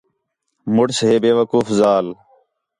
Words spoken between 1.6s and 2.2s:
ذال